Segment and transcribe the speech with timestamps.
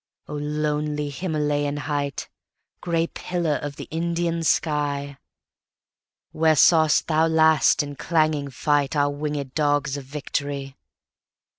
[0.27, 2.27] O lonely Himalayan height,
[2.81, 5.19] Grey pillar of the Indian sky,
[6.31, 10.75] Where saw'st thou last in clanging fightOur wingèd dogs of Victory?